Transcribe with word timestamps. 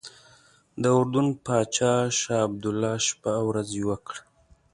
د 0.81 0.83
اردن 0.97 1.27
پاچا 1.45 1.93
شاه 2.19 2.43
عبدالله 2.47 2.93
شپه 3.07 3.29
او 3.39 3.45
ورځ 3.49 3.67
یوه 3.81 3.97
کړه. 4.07 4.21